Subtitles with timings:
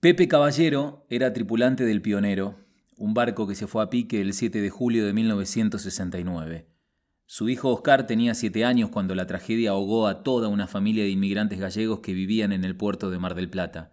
[0.00, 2.54] Pepe Caballero era tripulante del Pionero,
[2.96, 6.66] un barco que se fue a pique el 7 de julio de 1969.
[7.26, 11.10] Su hijo Oscar tenía siete años cuando la tragedia ahogó a toda una familia de
[11.10, 13.92] inmigrantes gallegos que vivían en el puerto de Mar del Plata.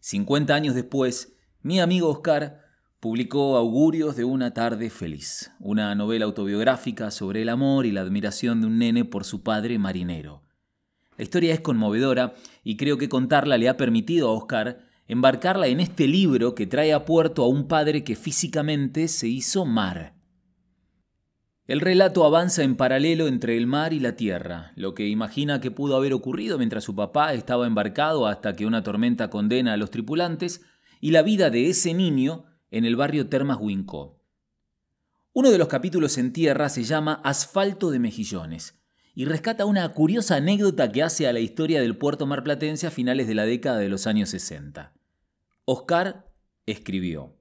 [0.00, 2.62] Cincuenta años después, mi amigo Oscar
[2.98, 8.60] publicó Augurios de una tarde feliz, una novela autobiográfica sobre el amor y la admiración
[8.60, 10.42] de un nene por su padre marinero.
[11.16, 12.34] La historia es conmovedora
[12.64, 16.92] y creo que contarla le ha permitido a Oscar embarcarla en este libro que trae
[16.92, 20.18] a puerto a un padre que físicamente se hizo mar
[21.68, 25.70] el relato avanza en paralelo entre el mar y la tierra, lo que imagina que
[25.70, 29.90] pudo haber ocurrido mientras su papá estaba embarcado hasta que una tormenta condena a los
[29.90, 30.62] tripulantes,
[30.98, 34.18] y la vida de ese niño en el barrio Termas Huincó.
[35.34, 38.80] Uno de los capítulos en tierra se llama Asfalto de Mejillones
[39.14, 43.28] y rescata una curiosa anécdota que hace a la historia del puerto marplatense a finales
[43.28, 44.97] de la década de los años 60.
[45.70, 46.24] Oscar
[46.64, 47.36] escribió.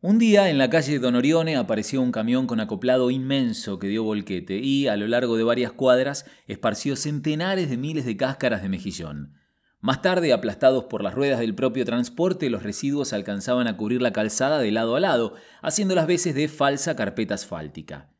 [0.00, 4.04] Un día en la calle Don Orione apareció un camión con acoplado inmenso que dio
[4.04, 8.68] volquete y, a lo largo de varias cuadras, esparció centenares de miles de cáscaras de
[8.68, 9.34] mejillón.
[9.80, 14.12] Más tarde, aplastados por las ruedas del propio transporte, los residuos alcanzaban a cubrir la
[14.12, 18.12] calzada de lado a lado, haciendo las veces de falsa carpeta asfáltica.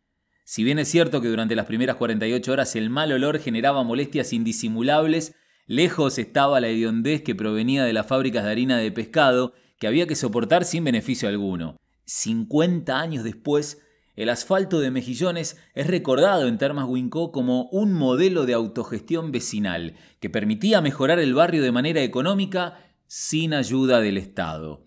[0.42, 4.32] Si bien es cierto que durante las primeras 48 horas el mal olor generaba molestias
[4.32, 5.36] indisimulables,
[5.69, 10.08] lejos estaba la hediondez que provenía de las fábricas de harina de pescado que había
[10.08, 11.77] que soportar sin beneficio alguno.
[12.06, 13.80] 50 años después,
[14.16, 19.94] el asfalto de Mejillones es recordado en Termas Huincó como un modelo de autogestión vecinal
[20.19, 24.86] que permitía mejorar el barrio de manera económica sin ayuda del Estado.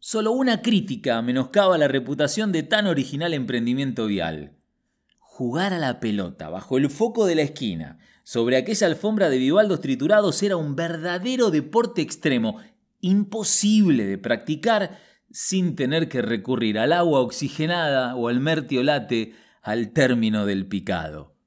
[0.00, 4.57] Solo una crítica menoscaba la reputación de tan original emprendimiento vial.
[5.38, 9.80] Jugar a la pelota bajo el foco de la esquina, sobre aquella alfombra de bivaldos
[9.80, 12.56] triturados, era un verdadero deporte extremo
[13.00, 14.98] imposible de practicar
[15.30, 21.37] sin tener que recurrir al agua oxigenada o al mertiolate al término del picado.